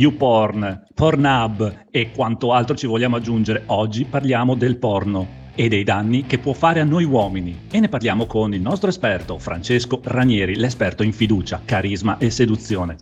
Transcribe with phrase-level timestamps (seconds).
[0.00, 6.24] YouPorn, Pornhub e quanto altro ci vogliamo aggiungere, oggi parliamo del porno e dei danni
[6.24, 7.62] che può fare a noi uomini.
[7.68, 12.96] E ne parliamo con il nostro esperto, Francesco Ranieri, l'esperto in fiducia, carisma e seduzione.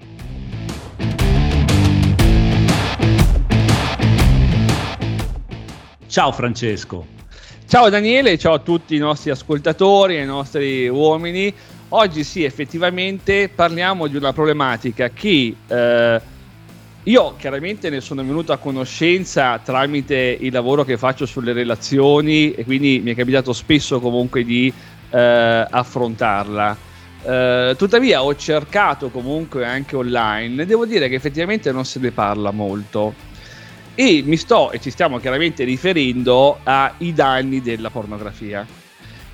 [6.06, 7.06] Ciao Francesco.
[7.66, 11.52] Ciao Daniele, ciao a tutti i nostri ascoltatori e i nostri uomini.
[11.90, 16.34] Oggi sì, effettivamente parliamo di una problematica che eh,
[17.06, 22.64] io chiaramente ne sono venuto a conoscenza tramite il lavoro che faccio sulle relazioni e
[22.64, 24.72] quindi mi è capitato spesso comunque di
[25.10, 26.76] eh, affrontarla.
[27.22, 32.10] Eh, tuttavia ho cercato comunque anche online e devo dire che effettivamente non se ne
[32.10, 33.14] parla molto.
[33.94, 38.66] E mi sto e ci stiamo chiaramente riferendo ai danni della pornografia,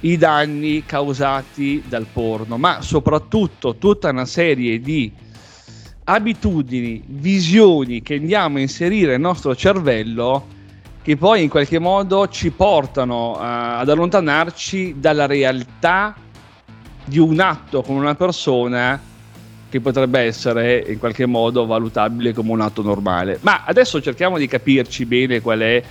[0.00, 5.30] i danni causati dal porno, ma soprattutto tutta una serie di
[6.04, 10.60] abitudini, visioni che andiamo a inserire nel nostro cervello
[11.02, 16.14] che poi in qualche modo ci portano uh, ad allontanarci dalla realtà
[17.04, 19.00] di un atto con una persona
[19.68, 23.38] che potrebbe essere in qualche modo valutabile come un atto normale.
[23.40, 25.82] Ma adesso cerchiamo di capirci bene qual è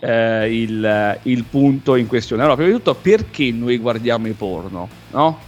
[0.00, 2.42] eh, il, il, punto in questione.
[2.42, 4.88] Allora, prima di tutto, perché noi guardiamo i porno?
[5.10, 5.47] No?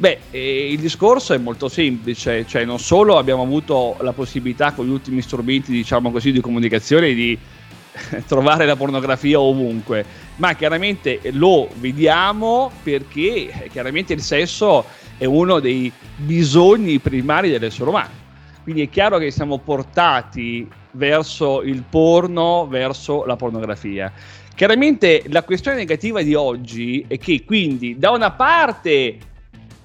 [0.00, 4.86] Beh, eh, il discorso è molto semplice, cioè non solo abbiamo avuto la possibilità con
[4.86, 7.36] gli ultimi strumenti, diciamo così, di comunicazione di
[8.28, 10.04] trovare la pornografia ovunque,
[10.36, 14.84] ma chiaramente lo vediamo perché eh, chiaramente il sesso
[15.16, 18.26] è uno dei bisogni primari dell'essere umano.
[18.62, 24.12] Quindi è chiaro che siamo portati verso il porno, verso la pornografia.
[24.54, 29.18] Chiaramente la questione negativa di oggi è che quindi da una parte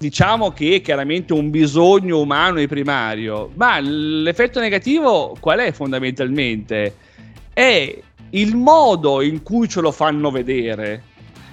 [0.03, 6.95] diciamo che è chiaramente un bisogno umano e primario, ma l'effetto negativo qual è fondamentalmente?
[7.53, 7.97] È
[8.31, 11.03] il modo in cui ce lo fanno vedere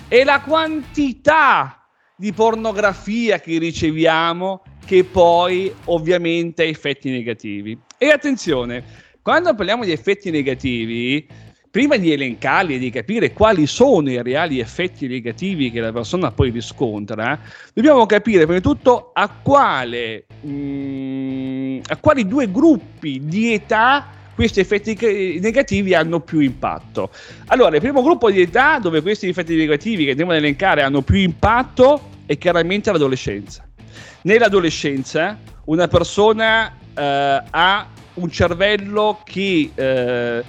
[0.09, 1.87] e la quantità
[2.17, 7.79] di pornografia che riceviamo che poi ovviamente ha effetti negativi.
[7.97, 8.83] E attenzione,
[9.23, 11.25] quando parliamo di effetti negativi,
[11.71, 16.33] prima di elencarli e di capire quali sono i reali effetti negativi che la persona
[16.33, 17.39] poi riscontra,
[17.73, 24.19] dobbiamo capire prima di tutto a, quale, mh, mm, a quali due gruppi di età
[24.35, 27.11] questi effetti negativi hanno più impatto.
[27.49, 31.03] Allora, il primo gruppo di età dove questi effetti negativi che andiamo ad elencare hanno
[31.03, 33.67] più impatto è chiaramente l'adolescenza.
[34.23, 40.43] Nell'adolescenza una persona eh, ha un cervello che eh,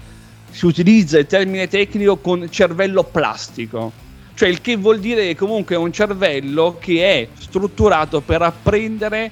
[0.51, 3.91] si utilizza il termine tecnico con cervello plastico,
[4.35, 9.31] cioè il che vuol dire che comunque è un cervello che è strutturato per apprendere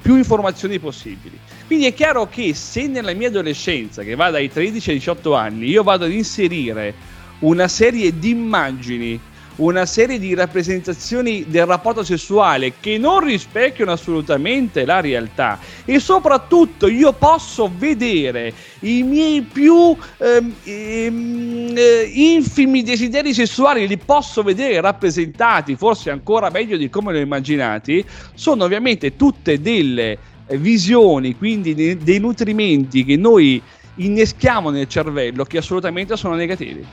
[0.00, 1.38] più informazioni possibili.
[1.66, 5.68] Quindi è chiaro che se nella mia adolescenza, che va dai 13 ai 18 anni,
[5.68, 6.94] io vado ad inserire
[7.40, 9.18] una serie di immagini
[9.56, 15.58] una serie di rappresentazioni del rapporto sessuale che non rispecchiano assolutamente la realtà.
[15.84, 23.98] E soprattutto io posso vedere i miei più ehm, ehm, eh, infimi desideri sessuali li
[23.98, 28.04] posso vedere rappresentati forse ancora meglio di come li ho immaginati
[28.34, 30.18] sono ovviamente tutte delle
[30.50, 33.60] visioni quindi dei nutrimenti che noi
[33.96, 36.84] inneschiamo nel cervello che assolutamente sono negativi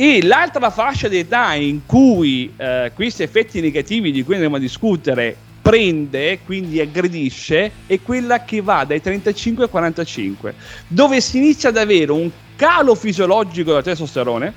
[0.00, 5.36] e l'altra fascia d'età in cui eh, questi effetti negativi di cui andremo a discutere
[5.60, 10.54] prende, quindi aggredisce, è quella che va dai 35 ai 45,
[10.86, 14.54] dove si inizia ad avere un calo fisiologico del testosterone,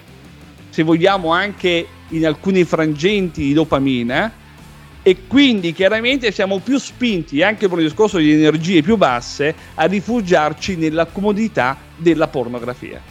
[0.70, 4.32] se vogliamo anche in alcuni frangenti di dopamina,
[5.02, 9.86] e quindi chiaramente siamo più spinti, anche per un discorso di energie più basse, a
[9.86, 13.11] rifugiarci nella comodità della pornografia.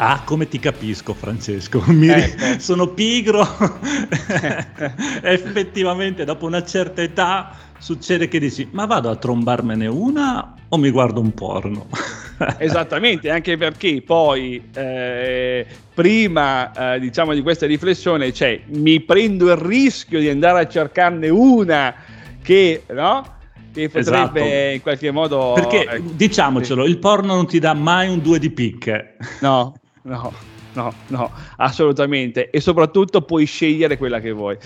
[0.00, 1.82] Ah, come ti capisco, Francesco.
[1.90, 2.60] Mi ecco.
[2.60, 3.42] Sono pigro.
[5.22, 10.90] Effettivamente, dopo una certa età succede che dici: Ma vado a trombarmene una o mi
[10.90, 11.86] guardo un porno?
[12.58, 19.56] Esattamente, anche perché poi eh, prima eh, diciamo di questa riflessione, cioè mi prendo il
[19.56, 21.92] rischio di andare a cercarne una
[22.40, 23.34] che no?
[23.72, 24.74] che potrebbe esatto.
[24.74, 29.16] in qualche modo perché diciamocelo il porno non ti dà mai un due di picche
[29.40, 30.32] no No.
[30.74, 32.50] no, no, assolutamente.
[32.50, 34.56] E soprattutto puoi scegliere quella che vuoi.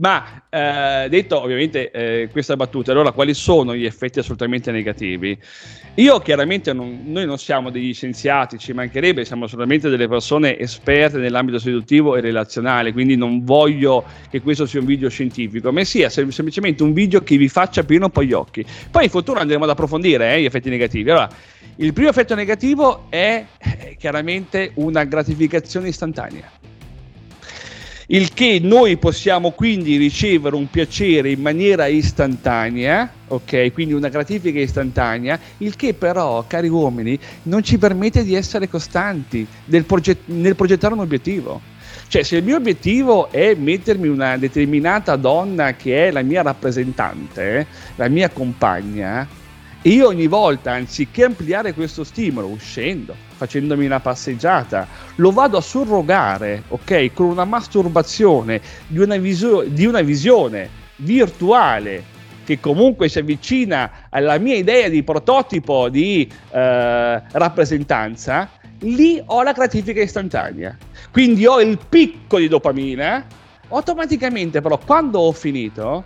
[0.00, 5.38] Ma eh, detto ovviamente eh, questa battuta, allora quali sono gli effetti assolutamente negativi?
[5.96, 11.18] Io chiaramente non, noi non siamo degli scienziati, ci mancherebbe, siamo solamente delle persone esperte
[11.18, 16.08] nell'ambito seduttivo e relazionale, quindi non voglio che questo sia un video scientifico, ma sia
[16.08, 18.64] sem- semplicemente un video che vi faccia aprire un po' gli occhi.
[18.90, 21.10] Poi in futuro andremo ad approfondire eh, gli effetti negativi.
[21.10, 21.28] Allora,
[21.80, 26.58] il primo effetto negativo è eh, chiaramente una gratificazione istantanea
[28.12, 33.72] il che noi possiamo quindi ricevere un piacere in maniera istantanea, ok?
[33.72, 39.46] Quindi una gratifica istantanea, il che però, cari uomini, non ci permette di essere costanti
[39.66, 41.60] nel, proget- nel progettare un obiettivo.
[42.08, 47.68] Cioè, se il mio obiettivo è mettermi una determinata donna che è la mia rappresentante,
[47.94, 49.24] la mia compagna,
[49.82, 56.64] io ogni volta, anziché ampliare questo stimolo, uscendo, facendomi una passeggiata, lo vado a surrogare,
[56.68, 62.04] ok, con una masturbazione di una, viso- di una visione virtuale
[62.44, 68.50] che comunque si avvicina alla mia idea di prototipo di eh, rappresentanza,
[68.80, 70.76] lì ho la gratifica istantanea.
[71.10, 73.24] Quindi ho il picco di dopamina,
[73.68, 76.04] automaticamente però quando ho finito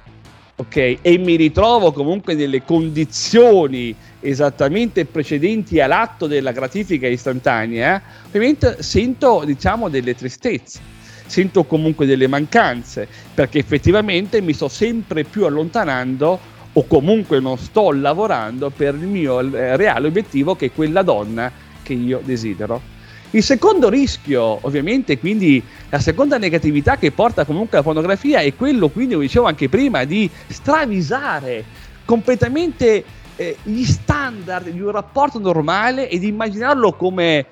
[0.56, 0.98] ok?
[1.02, 9.88] E mi ritrovo comunque nelle condizioni esattamente precedenti all'atto della gratifica istantanea, ovviamente sento, diciamo,
[9.88, 10.80] delle tristezze,
[11.26, 16.40] sento comunque delle mancanze, perché effettivamente mi sto sempre più allontanando
[16.76, 21.52] o comunque non sto lavorando per il mio eh, reale obiettivo che è quella donna
[21.82, 22.93] che io desidero.
[23.34, 25.60] Il secondo rischio, ovviamente, quindi
[25.90, 30.04] la seconda negatività che porta comunque alla pornografia è quello, quindi, come dicevo anche prima,
[30.04, 31.64] di stravisare
[32.04, 33.04] completamente
[33.34, 37.46] eh, gli standard di un rapporto normale e di immaginarlo come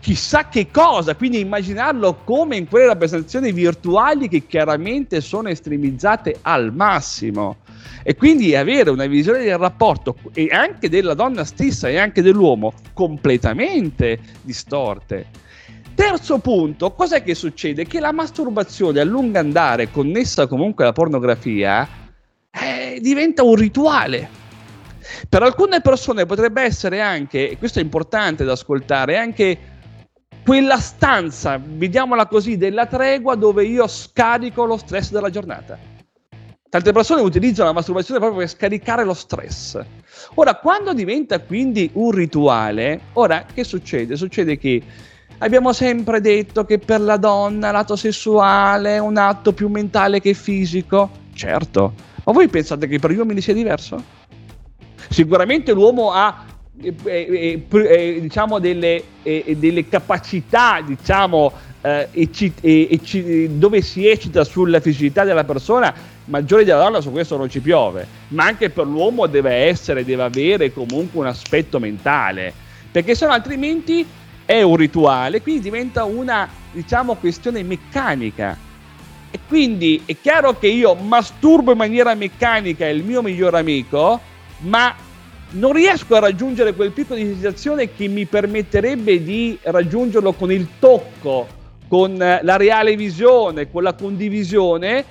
[0.00, 6.70] chissà che cosa, quindi immaginarlo come in quelle rappresentazioni virtuali che chiaramente sono estremizzate al
[6.70, 7.63] massimo
[8.02, 12.72] e quindi avere una visione del rapporto e anche della donna stessa e anche dell'uomo
[12.92, 15.26] completamente distorte.
[15.94, 17.86] Terzo punto, cos'è che succede?
[17.86, 21.88] Che la masturbazione a lungo andare, connessa comunque alla pornografia,
[22.50, 24.28] eh, diventa un rituale.
[25.28, 29.58] Per alcune persone potrebbe essere anche, e questo è importante da ascoltare, anche
[30.44, 35.78] quella stanza, vediamola così, della tregua dove io scarico lo stress della giornata.
[36.74, 39.80] Tante persone utilizzano la masturbazione proprio per scaricare lo stress.
[40.34, 44.16] Ora, quando diventa quindi un rituale, ora che succede?
[44.16, 44.82] Succede che
[45.38, 50.34] abbiamo sempre detto che per la donna l'atto sessuale è un atto più mentale che
[50.34, 51.10] fisico.
[51.32, 51.92] Certo,
[52.24, 54.02] ma voi pensate che per gli uomini sia diverso?
[55.10, 56.44] Sicuramente l'uomo ha
[56.82, 65.22] eh, eh, eh, diciamo delle, eh, delle, capacità diciamo ecci- dove si eccita sulla fisicità
[65.22, 65.94] della persona
[66.26, 70.22] maggiore della donna su questo non ci piove, ma anche per l'uomo deve essere, deve
[70.22, 72.52] avere comunque un aspetto mentale,
[72.90, 74.06] perché se no altrimenti
[74.44, 78.56] è un rituale, quindi diventa una, diciamo, questione meccanica.
[79.30, 84.20] E quindi è chiaro che io masturbo in maniera meccanica il mio miglior amico,
[84.58, 84.94] ma
[85.50, 90.68] non riesco a raggiungere quel picco di sensazione che mi permetterebbe di raggiungerlo con il
[90.78, 91.48] tocco,
[91.88, 95.04] con la reale visione, con la condivisione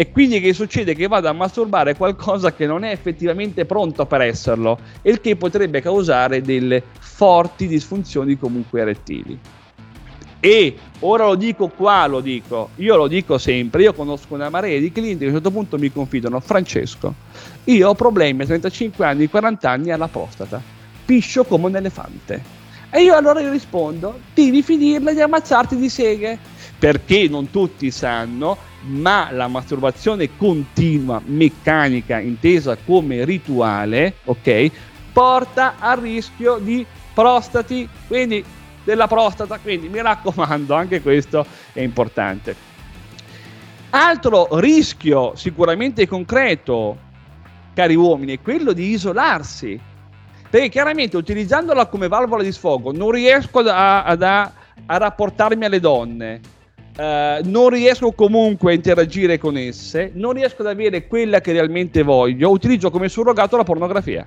[0.00, 0.94] e quindi che succede?
[0.94, 5.82] Che vado a masturbare qualcosa che non è effettivamente pronto per esserlo, il che potrebbe
[5.82, 9.38] causare delle forti disfunzioni comunque erettili.
[10.40, 14.78] E ora lo dico qua, lo dico, io lo dico sempre, io conosco una marea
[14.78, 17.12] di clienti che a un certo punto mi confidano, Francesco,
[17.64, 20.62] io ho problemi a 35 anni, 40 anni alla prostata,
[21.04, 22.42] piscio come un elefante.
[22.88, 26.38] E io allora gli rispondo, devi finirla di ammazzarti di seghe,
[26.78, 34.70] perché non tutti sanno ma la masturbazione continua, meccanica, intesa come rituale, ok,
[35.12, 38.44] porta al rischio di prostati, quindi
[38.84, 42.68] della prostata, quindi mi raccomando, anche questo è importante.
[43.90, 46.96] Altro rischio sicuramente concreto,
[47.74, 49.78] cari uomini, è quello di isolarsi,
[50.48, 54.52] perché chiaramente utilizzandola come valvola di sfogo non riesco a, a,
[54.86, 56.40] a, rapportarmi alle donne,
[57.00, 62.02] Uh, non riesco comunque a interagire con esse, non riesco ad avere quella che realmente
[62.02, 64.26] voglio, utilizzo come surrogato la pornografia.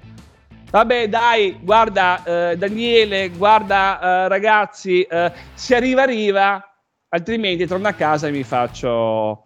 [0.71, 5.05] Vabbè, dai, guarda uh, Daniele, guarda uh, ragazzi,
[5.53, 6.67] se arriva arriva,
[7.09, 9.43] altrimenti torno a casa e mi faccio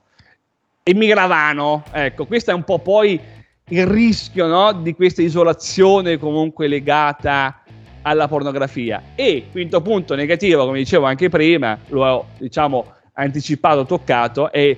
[0.83, 1.83] e mi gravano.
[1.91, 3.19] Ecco, questo è un po' poi
[3.67, 7.61] il rischio no, di questa isolazione comunque legata
[8.03, 9.03] alla pornografia.
[9.15, 14.77] E quinto punto negativo, come dicevo anche prima, lo diciamo anticipato, toccato, è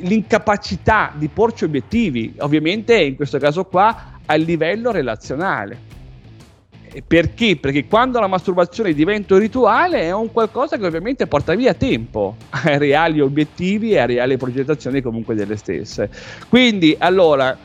[0.00, 5.90] l'incapacità di porci obiettivi, ovviamente in questo caso qua a livello relazionale.
[7.06, 7.56] Perché?
[7.56, 12.36] Perché quando la masturbazione diventa un rituale è un qualcosa che ovviamente porta via tempo
[12.64, 16.10] ai reali obiettivi e a reali progettazioni comunque delle stesse.
[16.48, 17.56] Quindi, allora,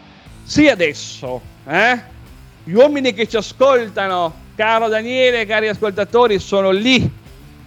[0.43, 2.15] sì adesso, eh?
[2.63, 7.16] Gli uomini che ci ascoltano, caro Daniele, cari ascoltatori, sono lì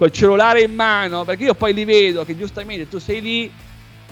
[0.00, 3.52] col cellulare in mano, perché io poi li vedo che giustamente tu sei lì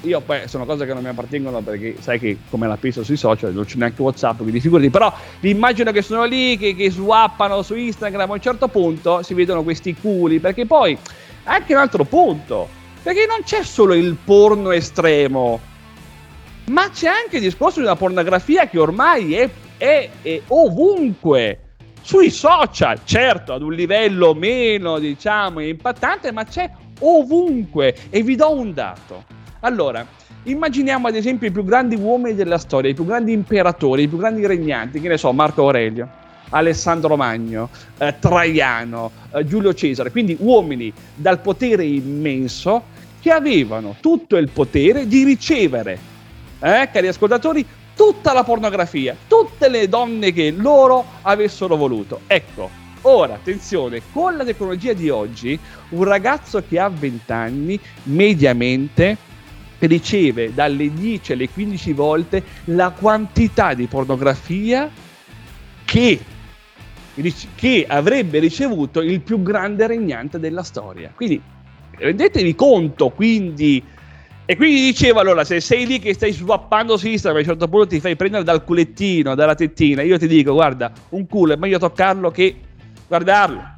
[0.03, 3.17] io poi sono cose che non mi appartengono perché sai che come la penso sui
[3.17, 6.91] social non c'è neanche Whatsapp, quindi figurati, però vi immagino che sono lì, che, che
[6.91, 10.97] swappano su Instagram, a un certo punto si vedono questi culi, perché poi
[11.45, 12.69] anche un altro punto,
[13.03, 15.59] perché non c'è solo il porno estremo,
[16.67, 21.61] ma c'è anche il discorso di una pornografia che ormai è, è, è ovunque
[22.01, 28.53] sui social, certo ad un livello meno diciamo impattante, ma c'è ovunque e vi do
[28.53, 29.25] un dato.
[29.61, 30.07] Allora,
[30.45, 34.19] immaginiamo ad esempio i più grandi uomini della storia, i più grandi imperatori, i più
[34.19, 36.09] grandi regnanti, che ne so, Marco Aurelio,
[36.51, 44.37] Alessandro Magno, eh, Traiano, eh, Giulio Cesare, quindi uomini dal potere immenso che avevano tutto
[44.37, 45.99] il potere di ricevere,
[46.61, 47.67] eh, cari ascoltatori,
[47.99, 52.21] tutta la pornografia, tutte le donne che loro avessero voluto.
[52.29, 52.71] Ecco,
[53.03, 59.17] ora attenzione, con la tecnologia di oggi, un ragazzo che ha 20 anni mediamente
[59.81, 64.89] riceve dalle 10 alle 15 volte la quantità di pornografia
[65.85, 66.21] che,
[67.57, 71.11] che avrebbe ricevuto il più grande regnante della storia.
[71.13, 71.43] Quindi
[71.97, 73.97] rendetevi conto, quindi...
[74.51, 77.69] E quindi dicevo allora, se sei lì che stai swappando su Instagram, a un certo
[77.69, 81.57] punto ti fai prendere dal culettino, dalla tettina, io ti dico, guarda, un culo è
[81.57, 82.57] meglio toccarlo che
[83.07, 83.77] guardarlo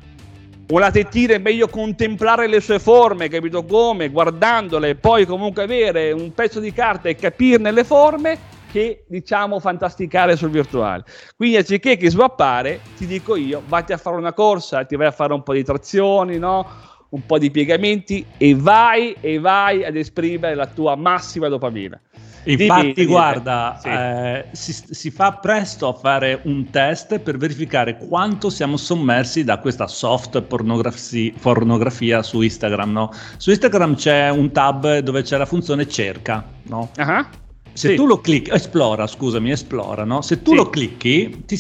[0.68, 4.10] una tettina è meglio contemplare le sue forme, capito come?
[4.10, 8.38] Guardandole, poi comunque avere un pezzo di carta e capirne le forme
[8.70, 11.02] che diciamo fantasticare sul virtuale.
[11.36, 15.10] Quindi anziché che swappare, ti dico io, vatti a fare una corsa, ti vai a
[15.10, 16.64] fare un po' di trazioni, no?
[17.10, 22.00] Un po' di piegamenti e vai e vai ad esprimere la tua massima dopamina.
[22.44, 23.88] Infatti, dimmi, guarda, sì.
[23.88, 29.58] eh, si, si, fa presto a fare un test per verificare quanto siamo sommersi da
[29.58, 32.92] questa soft pornografia, pornografia su Instagram.
[32.92, 33.10] No?
[33.36, 36.42] Su Instagram c'è un tab dove c'è la funzione cerca.
[36.62, 36.90] No?
[36.96, 37.26] Uh-huh.
[37.72, 37.94] Se sì.
[37.94, 40.22] tu lo clicchi, esplora, scusami, esplora, no?
[40.22, 40.56] Se tu sì.
[40.56, 41.58] lo clicchi, ti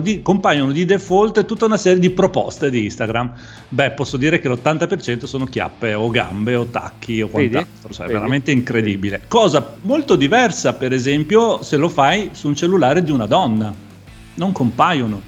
[0.00, 3.32] di, compaiono di default tutta una serie di proposte di Instagram.
[3.68, 8.18] Beh, posso dire che l'80% sono chiappe o gambe o tacchi o quant'altro, sai, Vedi?
[8.18, 9.16] veramente incredibile.
[9.16, 9.28] Vedi.
[9.28, 13.72] Cosa molto diversa, per esempio, se lo fai su un cellulare di una donna.
[14.34, 15.20] Non compaiono.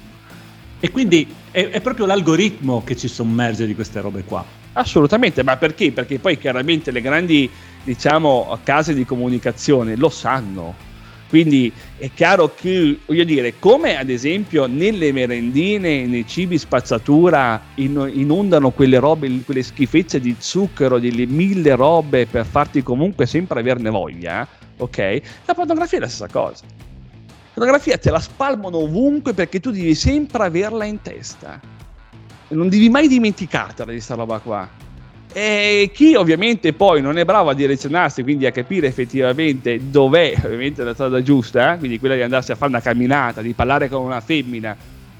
[0.79, 4.45] E quindi è, è proprio l'algoritmo che ci sommerge di queste robe qua.
[4.73, 5.91] Assolutamente, ma perché?
[5.91, 7.49] Perché poi chiaramente le grandi
[7.83, 10.85] diciamo, case di comunicazione lo sanno.
[11.29, 18.09] Quindi è chiaro che, voglio dire, come ad esempio nelle merendine, nei cibi spazzatura in,
[18.13, 23.89] inondano quelle robe, quelle schifezze di zucchero, delle mille robe per farti comunque sempre averne
[23.89, 25.21] voglia, ok?
[25.45, 26.63] La pornografia è la stessa cosa.
[26.65, 31.59] La fotografia te la spalmano ovunque perché tu devi sempre averla in testa.
[32.49, 34.69] Non devi mai dimenticartela di questa roba qua.
[35.33, 40.83] E chi ovviamente poi non è bravo a direzionarsi, quindi a capire effettivamente dov'è ovviamente
[40.83, 41.77] la strada giusta, eh?
[41.77, 44.75] quindi quella di andarsi a fare una camminata, di parlare con una femmina,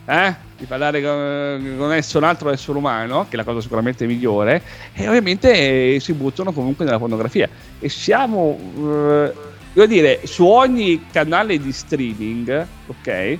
[0.05, 0.35] eh?
[0.57, 4.61] di parlare con, con esso, un altro essere umano, che è la cosa sicuramente migliore,
[4.93, 7.47] e ovviamente eh, si buttano comunque nella pornografia.
[7.79, 9.33] E siamo, eh,
[9.73, 13.37] devo dire, su ogni canale di streaming, ok?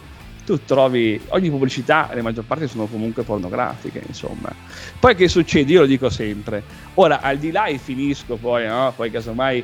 [0.47, 4.49] Tu trovi ogni pubblicità, la maggior parte sono comunque pornografiche, insomma.
[4.97, 5.73] Poi che succede?
[5.73, 6.63] Io lo dico sempre.
[6.93, 8.93] Ora, al di là e finisco poi, no?
[8.95, 9.61] Poi casomai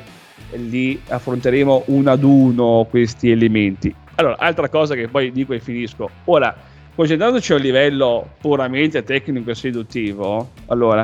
[0.56, 3.94] lì affronteremo uno ad uno questi elementi.
[4.16, 6.10] Allora, altra cosa che poi dico e finisco.
[6.26, 6.54] Ora,
[6.94, 11.02] concentrandoci a un livello puramente tecnico e seduttivo, allora,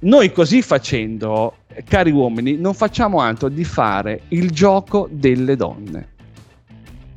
[0.00, 6.08] noi così facendo, cari uomini, non facciamo altro di fare il gioco delle donne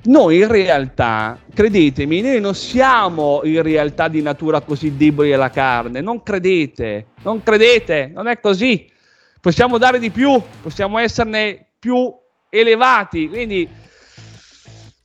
[0.08, 6.02] noi in realtà, credetemi, noi non siamo in realtà di natura così deboli alla carne,
[6.02, 8.90] non credete, non credete, non è così.
[9.40, 12.14] Possiamo dare di più, possiamo esserne più
[12.50, 13.68] elevati, quindi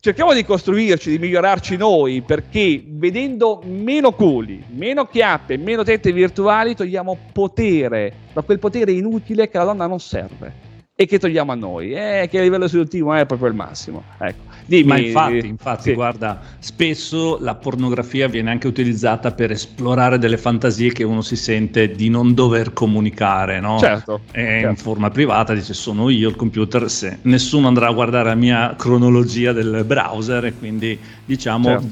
[0.00, 6.76] cerchiamo di costruirci, di migliorarci noi, perché vedendo meno culi, meno chiappe, meno tette virtuali,
[6.76, 11.56] togliamo potere, da quel potere inutile che alla donna non serve e che togliamo a
[11.56, 14.04] noi, eh, che a livello seduttivo è proprio il massimo.
[14.18, 14.51] Ecco.
[14.64, 15.94] Dimmi, Ma infatti, infatti sì.
[15.94, 21.92] guarda, spesso la pornografia viene anche utilizzata per esplorare delle fantasie che uno si sente
[21.92, 23.78] di non dover comunicare, no?
[23.78, 24.20] Certo.
[24.32, 24.68] E certo.
[24.68, 28.74] in forma privata dice sono io il computer, se nessuno andrà a guardare la mia
[28.76, 31.86] cronologia del browser e quindi diciamo certo.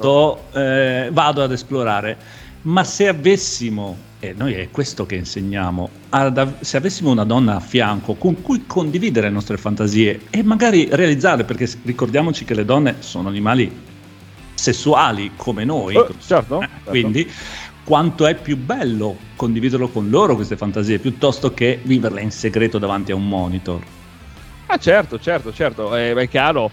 [0.53, 2.17] do, eh, vado ad esplorare.
[2.63, 7.61] Ma se avessimo e noi è questo che insegniamo, ad, se avessimo una donna a
[7.61, 12.97] fianco con cui condividere le nostre fantasie e magari realizzarle, perché ricordiamoci che le donne
[12.99, 13.89] sono animali
[14.55, 16.91] sessuali come noi, oh, certo, eh, certo.
[16.91, 17.29] quindi
[17.83, 23.13] quanto è più bello condividerlo con loro queste fantasie piuttosto che viverle in segreto davanti
[23.13, 23.83] a un monitor.
[24.67, 26.71] Ah certo, certo, certo, eh, è chiaro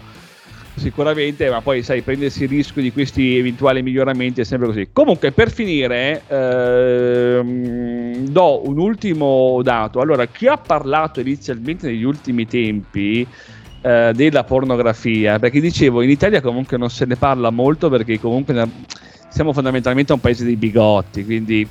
[0.78, 4.88] sicuramente, ma poi sai, prendersi il rischio di questi eventuali miglioramenti è sempre così.
[4.92, 10.00] Comunque, per finire, ehm, do un ultimo dato.
[10.00, 13.26] Allora, chi ha parlato inizialmente negli ultimi tempi
[13.82, 18.68] eh, della pornografia, perché dicevo, in Italia comunque non se ne parla molto perché comunque
[19.28, 21.66] siamo fondamentalmente un paese di bigotti, quindi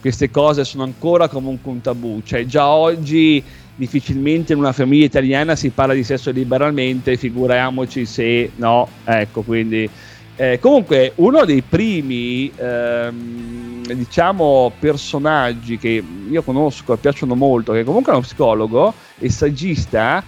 [0.00, 2.22] queste cose sono ancora comunque un tabù.
[2.24, 3.42] Cioè, già oggi
[3.80, 9.88] difficilmente in una famiglia italiana si parla di sesso liberalmente, figuriamoci se no, ecco, quindi
[10.36, 17.82] eh, comunque uno dei primi ehm, diciamo personaggi che io conosco e piacciono molto, che
[17.82, 20.22] comunque è uno psicologo e saggista,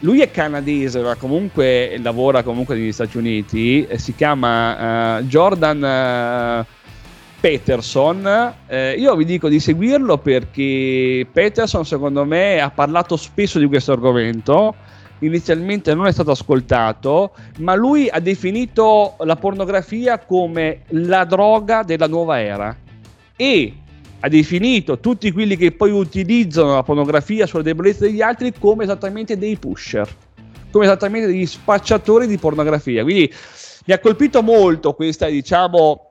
[0.00, 6.77] lui è canadese, ma comunque lavora comunque negli Stati Uniti, si chiama uh, Jordan uh,
[7.40, 13.66] Peterson, eh, io vi dico di seguirlo perché Peterson secondo me ha parlato spesso di
[13.66, 14.74] questo argomento,
[15.20, 22.08] inizialmente non è stato ascoltato, ma lui ha definito la pornografia come la droga della
[22.08, 22.76] nuova era
[23.36, 23.72] e
[24.18, 29.38] ha definito tutti quelli che poi utilizzano la pornografia sulla debolezza degli altri come esattamente
[29.38, 30.08] dei pusher,
[30.72, 33.04] come esattamente degli spacciatori di pornografia.
[33.04, 33.32] Quindi
[33.84, 36.07] mi ha colpito molto questa, diciamo,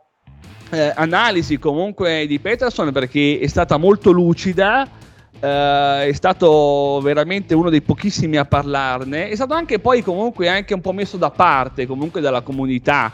[0.70, 5.06] eh, analisi comunque di Peterson perché è stata molto lucida.
[5.40, 9.30] Uh, è stato veramente uno dei pochissimi a parlarne.
[9.30, 13.14] È stato anche poi comunque anche un po' messo da parte comunque dalla comunità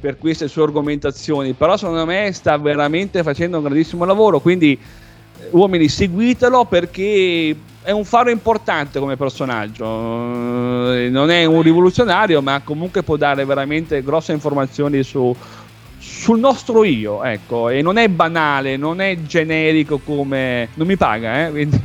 [0.00, 1.52] per queste sue argomentazioni.
[1.52, 4.40] Però secondo me sta veramente facendo un grandissimo lavoro.
[4.40, 9.84] Quindi, eh, uomini, seguitelo perché è un faro importante come personaggio.
[9.86, 15.34] Uh, non è un rivoluzionario, ma comunque può dare veramente grosse informazioni su
[16.00, 20.68] sul nostro io, ecco, e non è banale, non è generico come...
[20.74, 21.50] non mi paga, eh?
[21.52, 21.78] quindi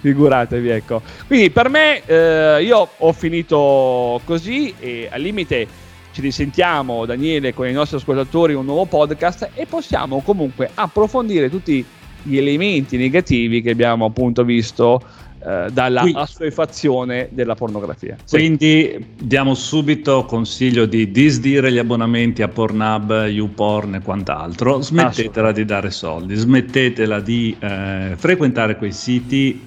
[0.00, 1.02] figuratevi, ecco.
[1.26, 5.66] Quindi per me eh, io ho finito così e al limite
[6.12, 11.84] ci risentiamo, Daniele, con i nostri ascoltatori un nuovo podcast e possiamo comunque approfondire tutti
[12.22, 15.00] gli elementi negativi che abbiamo appunto visto
[15.44, 18.16] eh, dalla Qui, assuefazione della pornografia.
[18.28, 25.64] Quindi diamo subito consiglio di disdire gli abbonamenti a Pornhub, YouPorn e quant'altro, smettetela di
[25.66, 29.62] dare soldi, smettetela di eh, frequentare quei siti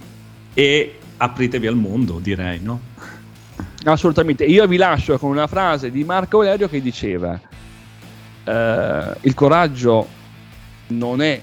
[0.54, 2.80] e apritevi al mondo, direi, no?
[3.84, 4.46] Assolutamente.
[4.46, 7.40] Io vi lascio con una frase di Marco Valerio che diceva:
[8.44, 10.08] eh, Il coraggio
[10.88, 11.40] non è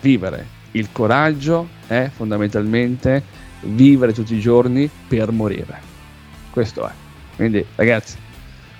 [0.00, 5.80] vivere, il coraggio è fondamentalmente vivere tutti i giorni per morire.
[6.50, 6.92] Questo è.
[7.36, 8.16] Quindi ragazzi,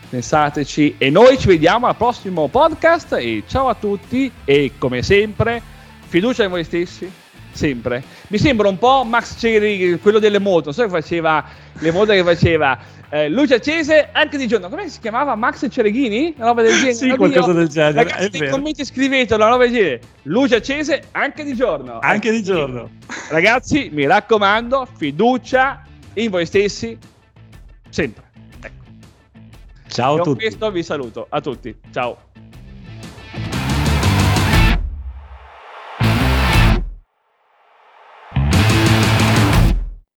[0.08, 5.62] pensateci e noi ci vediamo al prossimo podcast e ciao a tutti e come sempre
[6.06, 7.10] fiducia in voi stessi
[7.58, 8.04] sempre.
[8.28, 11.44] Mi sembra un po' Max Ceri, quello delle moto, so che faceva
[11.80, 12.78] le moto che faceva
[13.10, 14.68] eh, luce accese anche di giorno.
[14.68, 16.34] Come si chiamava Max Cereghini?
[16.36, 16.94] Una roba del genere.
[16.94, 18.04] sì, qualcosa del genere.
[18.04, 20.00] Ragazzi, nei commenti scrivete una roba del genere.
[20.22, 21.98] Luce accese anche di giorno.
[21.98, 22.90] Anche di giorno.
[23.28, 25.82] Ragazzi, mi raccomando, fiducia
[26.14, 26.96] in voi stessi
[27.88, 28.22] sempre.
[28.60, 28.84] Ecco.
[29.88, 30.28] Ciao a tutti.
[30.28, 31.26] Con questo vi saluto.
[31.28, 31.76] A tutti.
[31.90, 32.27] Ciao.